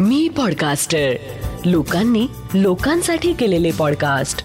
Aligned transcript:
मी 0.00 0.28
podcaster 0.28 1.12
लोकांनी 1.64 2.26
लोकांसाठी 2.54 3.32
केलेले 3.32 3.70
पॉडकास्ट 3.78 4.38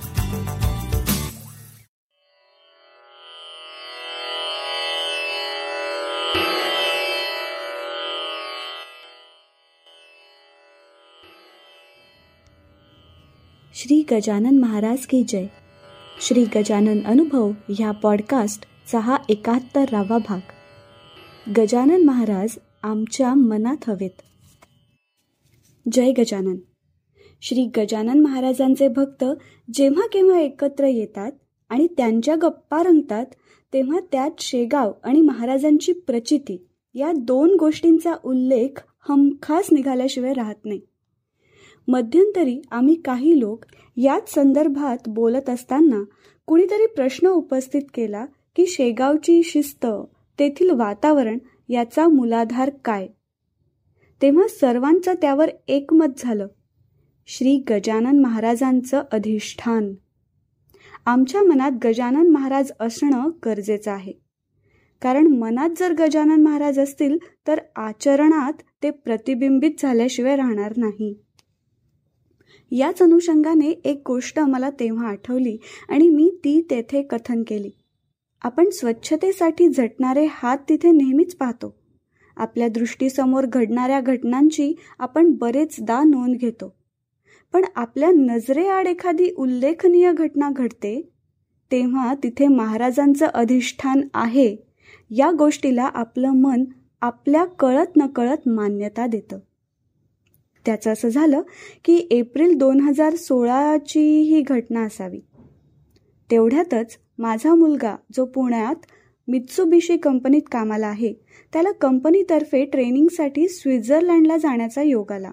श्री 13.74 14.04
गजानन 14.12 14.60
महाराज 14.60 15.06
की 15.06 15.24
जय. 15.28 15.46
श्री 16.22 16.46
गजानन 16.56 17.04
अनुभव 17.06 17.52
ह्या 17.70 17.92
पॉडकास्टचा 17.92 19.00
हा 19.00 19.18
एकाहत्तरावा 19.30 20.18
भाग. 20.18 20.40
गजानन 21.58 22.04
महाराज 22.04 22.50
आमच्या 22.84 23.34
मनात 23.34 23.90
हवेत. 23.90 24.22
जय 25.86 26.12
गजानन. 26.12 26.58
श्री 27.42 27.70
गजानन 27.78 28.20
महाराजांचे 28.20 28.88
भक्त 28.88 29.24
जेव्हा 29.74 30.08
केव्हा 30.08 30.40
एकत्र 30.40 30.86
येतात 30.86 31.32
आणि 31.70 31.88
त्यांच्या 31.98 32.36
गप्पा 32.42 32.84
रंगतात 32.84 33.26
तेव्हा 33.74 34.00
त्यात 34.12 34.32
शेगाव 34.40 34.92
आणि 35.04 35.22
महाराजांची 35.22 35.94
प्रचिती 35.94 36.68
या 36.96 37.12
दोन 37.12 37.56
गोष्टींचा 37.60 38.14
उल्लेख 38.24 38.82
हमखास 39.10 39.68
निघाल्याशिवाय 39.72 40.34
राहत 40.34 40.66
नाही. 40.66 40.82
मध्यंतरी 41.88 42.62
आम्ही 42.72 42.96
काही 42.96 43.40
लोक 43.40 43.66
याच 43.98 44.34
संदर्भात 44.34 45.10
बोलत 45.10 45.50
असताना 45.50 46.04
कुणीतरी 46.46 46.86
प्रश्न 46.86 47.28
उपस्थित 47.28 47.82
केला 47.94 48.26
की 48.56 48.66
शेगावची 48.68 49.44
शिस्त 49.44 49.86
तेथील 50.40 50.70
वातावरण 50.70 51.38
याचा 51.70 52.08
मूलाधार 52.08 52.70
काय? 52.86 53.08
तेव्हा 54.22 54.48
सर्वांचं 54.48 55.14
त्यावर 55.14 55.50
एकमत 55.68 56.08
झालं. 56.18 56.48
श्री 57.28 57.64
गजानन 57.70 58.20
महाराजांचं 58.20 59.04
अधिष्ठान. 59.12 59.94
आमच्या 61.06 61.44
मनात 61.44 61.72
गजानन 61.84 62.30
महाराज 62.30 62.72
असणं 62.80 63.30
गरजेचं 63.46 63.92
आहे. 63.92 64.14
कारण 65.02 65.28
मनात 65.28 65.70
जर 65.78 65.94
गजानन 65.94 66.44
महाराज 66.44 66.80
असतील 66.80 67.18
तर 67.48 67.60
आचरणात 67.76 68.54
ते 68.84 68.90
प्रतिबिंबित 68.90 69.72
झाल्याशिवाय 69.80 70.36
राहणार 70.36 70.74
नाही. 70.78 71.14
याच 72.72 73.02
अनुषंगाने 73.02 73.70
एक 73.70 74.02
गोष्ट 74.06 74.40
मला 74.40 74.70
तेव्हा 74.70 75.08
आठवली 75.08 75.58
आणि 75.90 76.10
मी 76.10 76.32
ती 76.44 76.68
तेथे 76.70 77.02
कथन 77.02 77.44
केली. 77.48 77.70
आपण 78.42 78.70
स्वच्छतेसाठी 78.70 79.70
झटणारे 79.70 80.28
हात 80.30 80.58
तिथे 80.70 80.92
नेहमीच 80.92 81.36
पाहतो. 81.36 81.81
आपल्या 82.38 82.68
दृष्टीसमोर 82.68 83.46
घडणाऱ्या 83.46 84.02
घटनांची 84.02 84.74
आपण 85.00 85.32
बरेचदा 85.32 86.04
नोंद 86.04 86.36
घेतो. 86.36 86.76
पण 87.54 87.62
आपल्या 87.76 88.10
नजरेआड 88.10 88.88
एखादी 88.88 89.30
उल्लेखनीय 89.38 90.14
घटना 90.14 90.50
घडते 90.56 91.10
तेव्हा 91.72 92.14
तिथे 92.24 92.48
महाराजांचं 92.48 93.26
अधिष्ठान 93.26 94.02
आहे 94.14 94.56
या 95.10 95.32
गोष्टीला 95.32 95.84
आपलं 95.84 96.30
मन 96.30 96.64
आपल्या 97.02 97.46
कळत 97.46 97.98
नकळत 97.98 98.48
मान्यता 98.48 99.08
देतं. 99.08 99.40
त्याचं 100.66 100.92
असं 100.92 101.10
झालं 101.10 101.42
की 101.86 102.08
एप्रिल 102.12 102.58
दोन 102.58 102.80
हजार 102.80 103.16
सोळाची 103.16 104.22
ही 104.22 104.42
घटना 104.42 104.82
असावी. 104.82 105.20
तेवढ्यातच 106.32 106.98
माझा 107.18 107.56
मुलगा 107.56 107.96
जो 108.14 108.26
पुण्यात 108.26 108.76
मित्सुबिशी 109.32 109.98
कंपनीत 109.98 110.42
कामाला 110.52 110.88
आहे. 110.88 111.14
त्याला 111.54 111.72
कंपनीतर्फे 111.72 112.66
ट्रेनिंगसाठी 112.66 113.48
स्वित्झर्लंडला 113.48 114.38
जाण्याचा 114.38 114.82
योग 114.82 115.12
आला. 115.12 115.32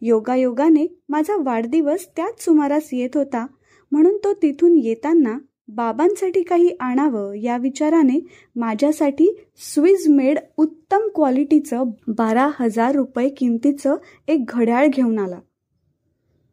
योगायोगाने 0.00 0.86
माझा 1.08 1.36
वाढदिवस 1.42 2.06
त्याच 2.16 2.44
सुमारास 2.44 2.88
येत 2.92 3.10
होता 3.14 3.46
म्हणून 3.92 4.16
तो 4.24 4.32
तिथून 4.32 4.78
येताना 4.78 5.38
बाबांसाठी 5.68 6.42
काही 6.42 6.76
आणावं 6.80 7.32
या 7.34 7.56
विचाराने 7.56 8.26
माझ्यासाठी 8.56 9.28
स्विज 9.56 10.08
मेड 10.08 10.38
उत्तम 10.56 11.08
क्वालिटीचं 11.14 11.82
बारा 12.08 12.48
हजार 12.60 12.94
रुपये 12.94 13.28
किमतीचं 13.28 13.96
एक 14.28 14.44
घड्याळ 14.48 14.86
घेऊन 14.86 15.18
आला. 15.18 15.38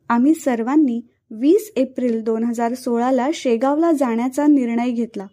आम्ही 0.10 0.34
सर्वांनी 0.34 1.02
वीस 1.32 1.72
एप्रिल 1.76 2.22
दोन 2.24 2.44
हजार 2.44 2.74
सोळाला 2.74 3.30
शेगावला 3.34 3.92
जाण्याचा 3.92 4.48
निर्णय 4.48 4.90
घेतला. 4.90 5.28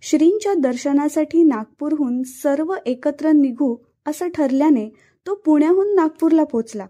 श्रींच्या 0.00 0.54
दर्शनासाठी 0.54 1.42
नागपूरहून 1.42 2.22
सर्व 2.22 2.74
एकत्र 2.86 3.32
निघू 3.32 3.76
असं 4.06 4.28
ठरल्याने 4.28 4.88
तो 5.26 5.34
पुण्याहून 5.34 5.94
नागपूरला 5.94 6.44
पोचला. 6.44 6.86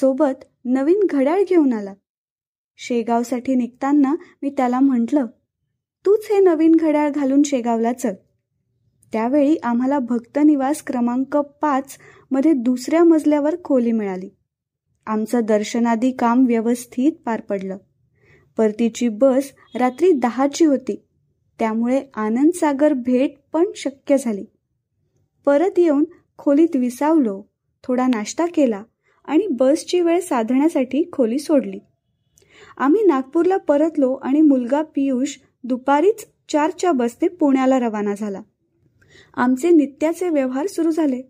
सोबत 0.00 0.44
नवीन 0.64 1.00
घड्याळ 1.10 1.42
घेऊन 1.48 1.72
आला. 1.72 1.94
शेगावसाठी 2.76 3.54
निघताना 3.54 4.14
मी 4.42 4.50
त्याला 4.50 4.80
म्हटलं 4.80 5.26
तूच 6.06 6.26
हे 6.30 6.38
नवीन 6.38 6.74
घड्याळ 6.74 7.10
घालून 7.10 7.42
शेगावला 7.42 7.92
चल. 7.92 8.14
त्यावेळी 9.12 9.56
आम्हाला 9.62 9.98
भक्तनिवास 9.98 10.82
क्रमांक 10.82 11.36
पाच 11.36 11.98
मध्ये 12.30 12.52
दुसऱ्या 12.52 13.04
मजल्यावर 13.04 13.54
खोली 13.64 13.92
मिळाली. 13.92 14.30
आमचं 15.06 15.40
दर्शनादी 15.42 16.10
काम 16.10 16.46
व्यवस्थित 16.46 17.12
पार 17.12 17.40
पडलं. 17.40 17.76
परतीची 18.56 19.08
बस 19.08 19.52
रात्री 19.74 20.12
दहाची 20.12 20.64
होती. 20.64 21.04
त्यामुळे 21.60 22.02
आनंदसागर 22.14 22.92
भेट 22.92 23.34
पण 23.52 23.64
शक्य 23.76 24.16
झाली. 24.18 24.44
परत 25.46 25.78
येऊन 25.78 26.04
खोलीत 26.38 26.76
विसावलो 26.76 27.42
थोडा 27.84 28.06
नाश्ता 28.06 28.46
केला 28.46 28.82
आणि 29.24 29.46
बसची 29.50 30.00
वेळ 30.00 30.20
साधण्यासाठी 30.20 31.08
खोली 31.12 31.38
सोडली. 31.38 31.78
आम्ही 32.78 33.04
नागपूरला 33.04 33.56
परतलो 33.56 34.12
आणि 34.14 34.40
मुलगा 34.40 34.82
पियुष 34.82 35.36
दुपारीच 35.64 36.26
चारच्या 36.48 36.92
बसने 36.92 37.28
पुण्याला 37.28 37.78
रवाना 37.78 38.14
झाला. 38.14 38.40
आमचे 39.34 39.70
नित्याचे 39.70 40.28
व्यवहार 40.28 40.66
सुरू 40.66 40.90
झाले. 40.90 41.22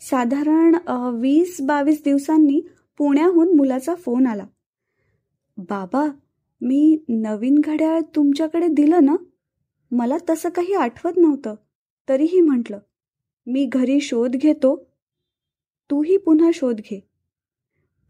साधारण 0.00 0.76
वीस 1.20 1.56
बावीस 1.62 2.02
दिवसांनी 2.04 2.60
पुण्याहून 2.98 3.56
मुलाचा 3.56 3.94
फोन 3.94 4.26
आला. 4.26 4.46
बाबा 5.56 6.08
मी 6.60 6.98
नवीन 7.08 7.58
घड्याळ 7.64 8.00
तुमच्याकडे 8.16 8.66
दिलं 8.68 9.04
ना? 9.04 9.16
मला 9.94 10.16
तसं 10.30 10.48
काही 10.48 10.74
आठवत 10.74 11.12
नव्हतं. 11.16 11.54
तरीही 12.08 12.40
म्हटलं 12.40 12.78
मी 13.46 13.64
घरी 13.64 14.00
शोध 14.00 14.30
घेतो. 14.30 14.86
तूही 15.90 16.16
पुन्हा 16.16 16.50
शोध 16.54 16.76
घे. 16.76 17.08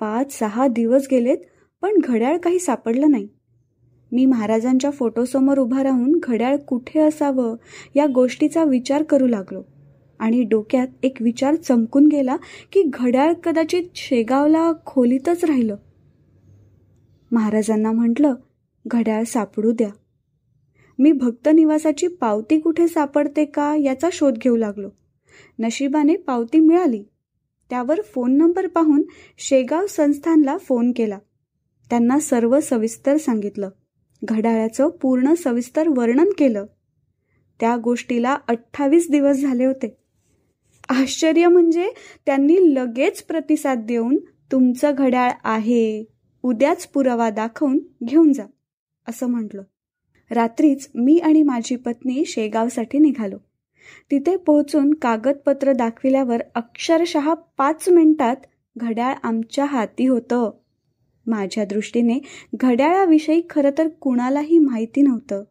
पाच 0.00 0.38
सहा 0.38 0.66
दिवस 0.66 1.08
गेलेत 1.10 1.38
पण 1.82 1.92
घड्याळ 2.04 2.38
काही 2.38 2.58
सापडलं 2.58 3.10
नाही. 3.10 3.28
मी 4.12 4.26
महाराजांच्या 4.26 4.90
फोटोसमोर 4.90 5.58
उभा 5.58 5.82
राहून 5.82 6.20
घड्याळ 6.22 6.56
कुठे 6.56 7.00
असावं 7.00 7.56
या 7.94 8.06
गोष्टीचा 8.06 8.64
विचार 8.64 9.02
करू 9.02 9.26
लागलो 9.26 9.62
आणि 10.18 10.42
डोक्यात 10.42 10.88
एक 11.02 11.16
विचार 11.20 11.54
चमकून 11.54 12.06
गेला 12.06 12.36
की 12.72 12.82
घड्याळ 12.86 13.32
कदाचित 13.32 13.82
शेगावला 13.94 14.72
खोलीतच 14.86 15.44
राहिलं. 15.44 15.76
महाराजांना 17.32 17.92
म्हटलं 17.92 18.34
घड्याळ 18.86 19.24
सापडू 19.24 19.72
द्या. 19.72 19.90
मी 20.98 21.12
भक्त 21.12 21.48
निवासाची 21.54 22.06
पावती 22.06 22.60
कुठे 22.60 22.88
सापडते 22.88 23.44
का 23.44 23.76
याचा 23.76 24.08
शोध 24.12 24.38
घेऊ 24.38 24.56
लागलो. 24.56 24.88
नशिबाने 25.58 26.16
पावती 26.16 26.60
मिळाली. 26.60 27.04
त्यावर 27.70 28.00
फोन 28.00 28.36
नंबर 28.36 28.66
पाहून 28.66 29.02
शेगाव 29.38 29.86
संस्थानला 29.86 30.58
फोन 30.58 30.92
केला. 30.96 31.18
त्यांना 31.90 32.18
सर्व 32.18 32.60
सविस्तर 32.60 33.16
सांगितलं. 33.16 33.70
घड्याळाचं 34.24 34.88
पूर्ण 34.88 35.34
सविस्तर 35.34 35.88
वर्णन 35.88 36.28
केलं. 36.38 36.66
त्या 37.60 37.76
गोष्टीला 37.76 38.36
अठ्ठावीस 38.48 39.10
दिवस 39.10 39.36
झाले 39.36 39.64
होते. 39.64 39.96
आश्चर्य 40.88 41.48
म्हणजे 41.48 41.90
त्यांनी 42.26 42.74
लगेच 42.74 43.22
प्रतिसाद 43.22 43.84
देऊन 43.84 44.18
तुमचं 44.52 44.94
घड्याळ 44.98 45.30
आहे 45.44 46.04
उद्याच 46.42 46.86
पुरावा 46.86 47.30
दाखवून 47.30 47.78
घेऊन 48.04 48.32
जा 48.32 48.44
असं 49.08 49.26
म्हटलं. 49.26 49.62
रात्रीच 50.30 50.90
मी 50.94 51.18
आणि 51.18 51.42
माझी 51.42 51.76
पत्नी 51.76 52.24
शेगावसाठी 52.26 52.98
निघालो. 52.98 53.36
तिथे 54.10 54.36
पोहोचून 54.36 54.94
कागदपत्र 54.94 55.72
दाखविल्यावर 55.72 56.42
अक्षरशः 56.54 57.34
पाच 57.34 57.88
मिनिटात 57.88 58.36
घड्याळ 58.76 59.14
आमच्या 59.22 59.64
हाती 59.64 60.06
होतं. 60.06 60.50
माझ्या 61.26 61.64
दृष्टीने 61.64 62.18
घड्याळाविषयी 62.54 63.42
खरं 63.50 63.70
तर 63.78 63.88
कुणालाही 63.88 64.58
माहिती 64.58 65.02
नव्हतं. 65.02 65.44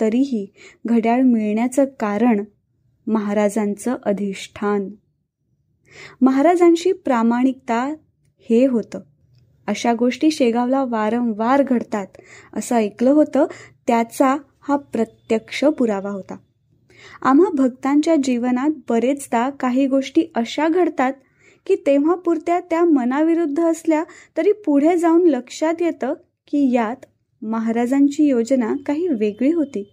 तरीही 0.00 0.52
घड्याळ 0.86 1.22
मिळण्याचं 1.22 1.84
कारण 1.84 2.44
महाराजांचं 3.06 3.96
अधिष्ठान. 4.02 4.88
महाराजांशी 6.20 6.92
प्रामाणिकता 6.92 7.94
हे 8.50 8.66
होतं. 8.66 9.00
अशा 9.66 9.94
गोष्टी 9.94 10.30
शेगावला 10.30 10.84
वारंवार 10.84 11.62
घडतात 11.62 12.06
असं 12.54 12.76
ऐकलं 12.76 13.10
होतं 13.10 13.46
त्याचा 13.88 14.36
हा 14.60 14.76
प्रत्यक्ष 14.76 15.64
पुरावा 15.64 16.10
होता. 16.10 16.36
आम्हा 17.22 17.50
भक्तांच्या 17.54 18.16
जीवनात 18.24 18.70
बरेचदा 18.88 19.50
काही 19.50 19.86
गोष्टी 19.86 20.24
अशा 20.34 20.68
घडतात 20.68 21.12
की 21.66 21.74
तेव्हा 21.86 22.14
पुरत्या 22.14 22.60
त्या 22.60 22.84
मनाविरुद्ध 22.84 23.64
असल्या 23.64 24.04
तरी 24.36 24.52
पुढे 24.52 24.96
जाऊन 24.98 25.26
लक्षात 25.26 25.74
येतं 25.80 26.14
की 26.46 26.72
यात 26.72 26.96
महाराजांची 27.42 28.24
योजना 28.24 28.74
काही 28.86 29.08
वेगळी 29.08 29.52
होती. 29.52 29.92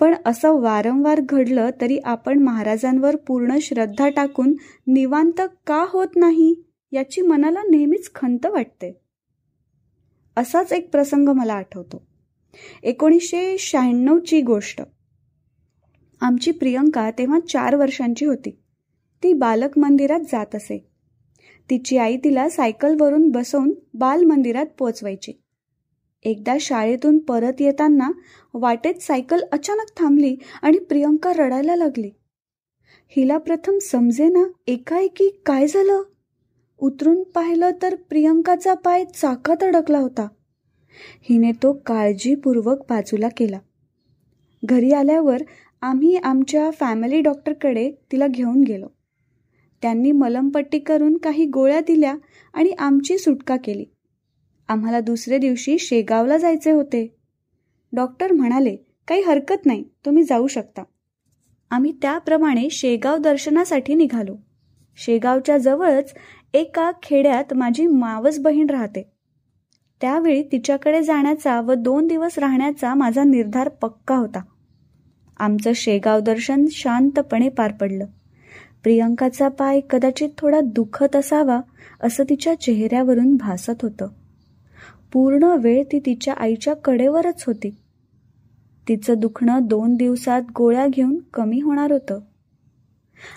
पण 0.00 0.14
असं 0.26 0.60
वारंवार 0.60 1.20
घडलं 1.28 1.70
तरी 1.80 1.98
आपण 1.98 2.38
महाराजांवर 2.38 3.16
पूर्ण 3.16 3.58
श्रद्धा 3.62 4.08
टाकून 4.08 4.54
निवांत 4.86 5.40
का 5.66 5.86
होत 5.88 6.08
नाही 6.16 6.54
याची 6.92 7.22
मनाला 7.22 7.62
नेहमीच 7.70 8.10
खंत 8.14 8.46
वाटते. 8.46 9.00
असाच 10.36 10.72
एक 10.72 10.90
प्रसंग 10.90 11.28
मला 11.28 11.54
आठवतो. 11.54 12.09
एकोणीसशे 12.82 13.56
शहाण्णवची 13.58 14.40
गोष्ट. 14.40 14.82
आमची 16.20 16.50
प्रियंका 16.50 17.10
तेव्हा 17.10 17.40
चार 17.40 17.74
वर्षांची 17.74 18.24
होती. 18.24 18.50
ती 19.22 19.32
बालक 19.32 19.78
मंदिरात 19.78 20.20
जात 20.20 20.54
असे. 20.54 20.90
तिची 21.70 21.96
आई 21.96 22.16
तिला 22.16 22.48
सायकलवरून 22.48 23.28
बसवून 23.28 23.74
बाल 23.94 24.24
मंदिरात 24.24 24.66
पोचवायची. 24.78 25.32
एकदा 26.24 26.56
शाळेतून 26.60 27.18
परत 27.18 27.52
येताना 27.60 28.10
वाटेत 28.54 28.94
सायकल 28.94 29.40
अचानक 29.52 29.86
थांबली 29.96 30.36
आणि 30.62 30.78
प्रियंका 30.78 31.32
रडायला 31.32 31.76
लागली. 31.76 32.10
हिला 33.08 33.38
प्रथम 33.38 33.78
समजे 33.78 34.28
ना 34.28 34.42
एकाएकी 34.66 35.42
काय 35.46 35.66
झालं? 35.66 36.02
उतरून 36.78 37.22
पाहिलं 37.22 37.70
तर 37.82 37.94
प्रियंकाचा 37.94 38.74
पाय 38.74 39.04
चाकात 39.04 39.62
अडकला 39.62 39.98
होता. 39.98 40.28
हिने 40.98 41.52
तो 41.52 41.72
काळजीपूर्वक 41.72 42.78
बाजूला 42.90 43.28
केला. 43.28 43.58
घरी 44.64 44.92
आल्यावर 44.92 45.42
आम्ही 45.80 46.16
आमच्या 46.16 46.70
फॅमिली 46.70 47.20
डॉक्टरकडे 47.20 47.92
तिला 48.12 48.26
घेऊन 48.26 48.60
गेलो. 48.60 48.86
त्यांनी 49.82 50.12
मलमपट्टी 50.12 50.78
करून 50.78 51.16
काही 51.16 51.46
गोळ्या 51.46 51.80
दिल्या 51.80 52.14
आणि 52.54 52.70
आमची 52.70 53.18
सुटका 53.18 53.56
केली. 53.56 53.84
आम्हाला 54.68 55.00
दुसऱ्या 55.00 55.38
दिवशी 55.38 55.78
शेगावला 55.78 56.38
जायचे 56.38 56.70
होते. 56.70 57.16
डॉक्टर 57.92 58.32
म्हणाले 58.32 58.76
काही 59.08 59.22
हरकत 59.22 59.66
नाही 59.66 59.84
तुम्ही 60.06 60.22
जाऊ 60.22 60.46
शकता. 60.46 60.82
आम्ही 61.70 61.92
त्याप्रमाणे 62.02 62.70
शेगाव 62.70 63.16
दर्शनासाठी 63.16 63.94
निघालो. 63.94 64.36
शेगावच्या 64.96 65.58
जवळच 65.58 66.14
एका 66.54 66.90
खेड्यात 67.02 67.54
माझी 67.54 67.86
मावस 67.86 68.38
बहीण 68.38 68.70
राहते. 68.70 69.12
त्यावेळी 70.00 70.42
तिच्याकडे 70.42 71.02
जाण्याचा 71.02 71.60
व 71.60 71.74
दोन 71.74 72.06
दिवस 72.06 72.38
राहण्याचा 72.38 72.94
माझा 72.94 73.24
निर्धार 73.24 73.68
पक्का 73.68 74.16
होता. 74.16 74.40
आमचं 75.38 75.72
शेगाव 75.74 76.20
दर्शन 76.20 76.64
शांतपणे 76.70 77.48
पार 77.48 77.72
पडलं. 77.72 78.06
प्रियंकाचा 78.82 79.48
पाय 79.48 79.80
कदाचित 79.90 80.28
थोडा 80.38 80.60
दुखत 80.60 81.16
असावा 81.16 81.60
असं 82.00 82.24
तिच्या 82.24 82.60
चेहऱ्यावरून 82.60 83.36
भासत 83.36 83.82
होतं. 83.82 84.08
पूर्ण 85.12 85.42
वेळ 85.42 85.84
ती 85.92 85.98
तिच्या 85.98 86.34
आईच्या 86.34 86.74
कडेवरच 86.74 87.44
होती. 87.46 87.70
तिचं 88.88 89.14
दुखणं 89.18 89.58
दोन 89.62 89.94
दिवसात 89.94 90.42
गोळ्या 90.56 90.86
घेऊन 90.86 91.18
कमी 91.34 91.60
होणार 91.60 91.92
होतं. 91.92 92.20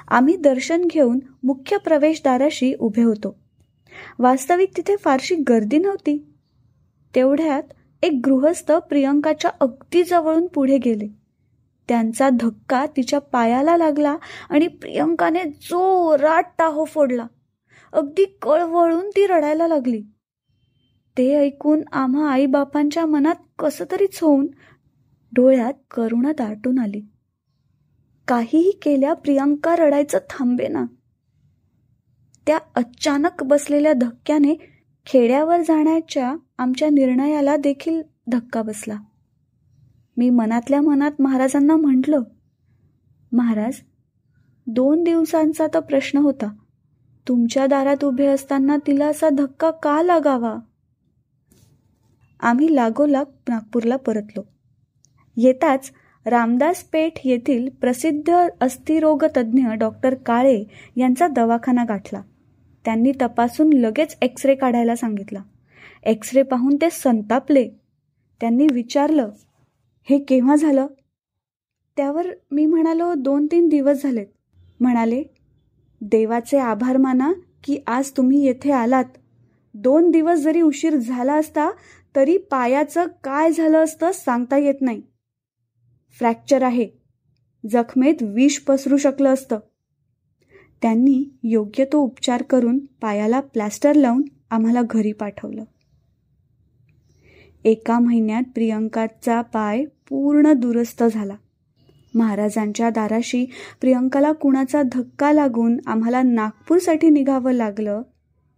आम्ही 0.07 0.37
दर्शन 0.37 0.85
घेऊन 0.85 1.19
मुख्य 1.43 1.77
प्रवेशद्वाराशी 1.77 2.73
उभे 2.79 3.01
होतो. 3.01 3.35
वास्तविक 4.19 4.77
तिथे 4.77 4.95
फारशी 4.95 5.35
गर्दी 5.35 5.77
नव्हती. 5.77 6.32
तेवढ्यात 7.15 7.63
एक 8.03 8.21
गृहस्थ 8.25 8.71
प्रियंकाच्या 8.71 9.51
अगदी 9.59 10.03
जवळून 10.03 10.47
पुढे 10.47 10.77
गेले. 10.77 11.07
त्यांचा 11.87 12.29
धक्का 12.29 12.85
तिच्या 12.85 13.19
पायाला 13.19 13.77
लागला 13.77 14.17
आणि 14.49 14.67
प्रियंकाने 14.67 15.43
जोरात 15.43 16.43
टाहो 16.57 16.83
फोडला. 16.83 17.27
अगदी 17.93 18.25
कळवळून 18.41 19.09
ती 19.09 19.27
रडायला 19.27 19.67
लागली. 19.67 20.01
ते 21.17 21.35
ऐकून 21.35 21.81
आम्हा 21.91 22.29
आईबापांच्या 22.29 23.05
मनात 23.05 23.35
कसं 23.59 23.85
तरीच 23.91 24.19
होऊन 24.21 24.47
डोळ्यात 25.35 25.73
करुणा 25.91 26.31
दाटून 26.31 26.79
आली. 26.79 27.01
काहीही 28.27 28.71
केल्या 28.71 29.13
प्रियंका 29.13 29.75
रडायचं 29.75 30.17
थांबे 30.29 30.67
ना. 30.67 30.85
त्या 32.47 32.59
अचानक 32.75 33.43
बसलेल्या 33.43 33.93
धक्क्याने 33.93 34.72
खेड्यावर 35.05 35.61
जाण्याच्या 35.61 36.35
आमच्या 36.57 36.89
निर्णयाला 36.89 37.57
देखील 37.57 38.01
धक्का 38.27 38.61
बसला. 38.61 38.95
मी 40.17 40.29
मनातल्या 40.29 40.81
मनात 40.81 41.11
महाराजांना 41.19 41.75
म्हटलं 41.75 42.21
महाराज 43.31 43.73
दोन 44.67 45.03
दिवसांचा 45.03 45.67
तर 45.73 45.79
प्रश्न 45.79 46.17
होता. 46.17 46.53
तुमच्या 47.27 47.65
दारात 47.67 48.03
उभे 48.03 48.25
असताना 48.25 48.77
तिला 48.87 49.07
असा 49.07 49.29
धक्का 49.29 49.71
का 49.71 50.01
लागावा? 50.01 50.57
आम्ही 52.39 52.75
लागोलाग 52.75 53.25
नागपूरला 53.49 53.95
परतलो. 53.95 54.41
येताच 55.37 55.91
रामदास 56.25 56.83
पेठ 56.83 57.11
येथील 57.23 57.69
प्रसिद्ध 57.69 58.33
अस्थिरोग 58.61 59.23
तज्ज्ञ 59.37 59.67
डॉक्टर 59.67 60.15
काळे 60.15 60.63
यांचा 60.95 61.27
दवाखाना 61.27 61.85
गाठला. 61.87 62.21
त्यांनी 62.85 63.11
तपासून 63.21 63.73
लगेच 63.73 64.17
एक्स 64.21 64.45
रे 64.45 64.55
काढायला 64.55 64.95
सांगितला. 64.95 65.39
एक्स 66.03 66.33
रे 66.33 66.43
पाहून 66.43 66.75
ते 66.75 66.89
संतापले. 66.89 67.69
त्यांनी 68.41 68.67
विचारलं 68.71 69.29
हे 70.09 70.19
केव्हा 70.19 70.55
झालं? 70.55 70.87
त्यावर 71.97 72.27
मी 72.51 72.65
म्हणालो 72.65 73.13
दोन 73.13 73.45
तीन 73.45 73.67
दिवस 73.67 74.03
झालेत. 74.03 74.27
म्हणाले 74.79 75.23
देवाचे 76.01 76.57
आभार 76.57 76.97
माना 76.97 77.33
की 77.63 77.79
आज 77.87 78.11
तुम्ही 78.11 78.45
येथे 78.45 78.71
आलात. 78.71 79.05
दोन 79.73 80.11
दिवस 80.11 80.39
जरी 80.39 80.61
उशीर 80.61 80.95
झाला 80.95 81.33
असता 81.33 81.71
तरी 82.15 82.37
पायाचं 82.37 83.05
काय 83.23 83.51
झालं 83.51 83.83
असतं 83.83 84.11
सांगता 84.11 84.57
येत 84.57 84.81
नाही. 84.81 85.01
फ्रॅक्चर 86.17 86.63
आहे. 86.63 86.87
जखमेत 87.71 88.13
विष 88.21 88.59
पसरू 88.59 88.97
शकलं 88.97 89.33
असतं. 89.33 89.59
त्यांनी 90.83 91.39
योग्य 91.43 91.85
तो 91.85 91.99
उपचार 91.99 92.41
करून 92.41 92.79
पायाला 93.01 93.39
प्लॅस्टर 93.39 93.95
लावून 93.95 94.23
आम्हाला 94.49 94.81
घरी 94.89 95.11
पाठवलं. 95.11 95.63
एका 97.63 97.99
महिन्यात 97.99 98.43
प्रियंकाचा 98.55 99.41
पाय 99.41 99.85
पूर्ण 99.85 100.53
दुरुस्त 100.53 101.03
झाला. 101.03 101.35
महाराजांच्या 102.15 102.89
दाराशी 102.89 103.45
प्रियंकाला 103.81 104.31
कुणाचा 104.31 104.81
धक्का 104.91 105.31
लागून 105.31 105.77
आम्हाला 105.85 106.21
नागपूरसाठी 106.21 107.09
निघावं 107.09 107.51
लागलं 107.51 108.01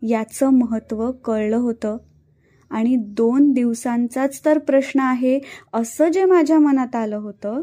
याचं 0.02 0.50
महत्त्व 0.50 1.12
कळलं 1.12 1.58
होतं. 1.58 1.98
आणि 2.70 2.96
दोन 2.96 3.52
दिवसांचाच 3.52 4.46
तर 4.46 4.58
प्रश्न 4.58 5.00
आहे 5.00 5.40
असं 5.74 6.12
जे 6.12 6.26
माझ्या 6.26 6.60
मनात 6.60 6.96
आलं 6.96 7.16
होतं 7.16 7.62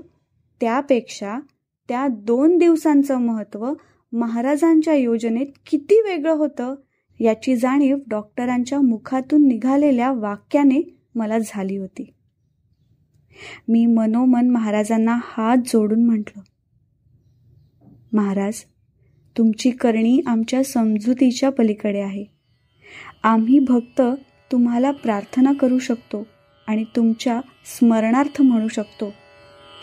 त्यापेक्षा 0.61 1.39
त्या 1.89 2.07
दोन 2.07 2.59
दिवसांचं 2.59 3.19
महत्त्व 3.19 3.73
महाराजांच्या 4.13 4.95
योजनेत 4.95 5.47
किती 5.67 6.01
वेगळं 6.01 6.33
होतं 6.33 6.75
याची 7.21 7.57
जाणीव 7.57 7.99
डॉक्टरांच्या 8.07 8.81
मुखातून 8.81 9.49
निघालेल्या 9.49 10.13
वाक्याने 10.13 10.99
मला 11.15 11.39
झाली 11.39 11.77
होती. 11.77 12.13
मी 13.69 13.87
मनोमन 13.87 14.51
महाराजांना 14.51 15.19
हात 15.23 15.57
जोडून 15.57 16.05
म्हटलं 16.05 16.43
महाराज 18.13 18.55
तुमची 19.39 19.71
करणी 19.71 20.21
आमच्या 20.27 20.65
समजुतीच्या 20.65 21.51
पलीकडे 21.51 22.01
आहे. 22.01 22.25
आम्ही 23.23 23.59
भक्त 23.59 24.03
तुम्हाला 24.53 24.91
प्रार्थना 24.91 25.53
करू 25.53 25.79
शकतो 25.79 26.27
आणि 26.67 26.85
तुमच्या 26.97 27.41
स्मरणार्थ 27.65 28.43
म्हणू 28.43 28.69
शकतो. 28.69 29.13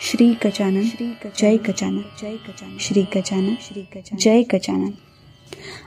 श्री 0.02 0.34
गजानन 0.44 0.82
श्री 0.82 1.06
जय 1.38 1.56
गजानन 1.56 1.98
जय 2.22 2.36
गजानन 2.36 2.76
श्री 2.80 3.02
गजानन 3.02 3.54
श्री 3.60 3.82
गजानन 3.82 4.16
जय 4.16 4.42
गजानन. 4.42 4.90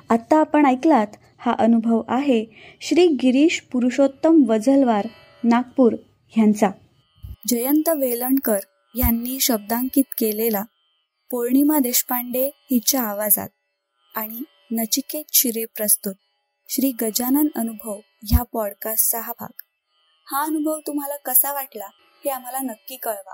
आत्ता 0.09 0.39
आपण 0.39 0.65
ऐकलात 0.65 1.07
हा 1.37 1.55
अनुभव 1.59 2.01
आहे 2.07 2.45
श्री 2.81 3.07
गिरीश 3.07 3.61
पुरुषोत्तम 3.71 4.43
वझलवार 4.47 5.07
नागपूर 5.43 5.93
ह्यांचा 6.29 6.69
जयंत 7.47 7.89
वेलणकर 7.89 8.59
यांनी 8.95 9.39
शब्दांकित 9.39 10.03
केलेला 10.03 10.63
पौर्णिमा 11.31 11.79
देशपांडे 11.79 12.47
हिच्या 12.55 13.01
आवाजात 13.01 13.49
आणि 14.15 14.43
नचिकेत 14.71 15.23
शिरे 15.33 15.65
प्रस्तुत 15.65 16.15
श्री 16.69 16.91
गजानन 17.01 17.47
अनुभव 17.55 17.99
ह्या 18.23 18.43
पॉडकास्टचा 18.43 19.19
हा 19.19 19.31
भाग. 19.39 19.61
हा 20.31 20.43
अनुभव 20.43 20.79
तुम्हाला 20.87 21.15
कसा 21.15 21.53
वाटला 21.53 21.87
हे 22.25 22.29
आम्हाला 22.29 22.59
नक्की 22.59 22.95
कळवा. 22.95 23.33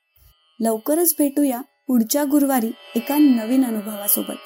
लवकरच 0.61 1.15
भेटूया 1.19 1.61
पुढच्या 1.87 2.23
गुरुवारी 2.23 2.71
एका 2.95 3.17
नवीन 3.17 3.65
अनुभवासोबत. 3.65 4.37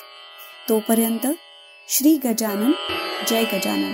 तोपर्यंत 0.69 1.27
श्री 1.89 2.19
गजानन 2.25 2.72
जय 3.27 3.43
गजानन. 3.43 3.93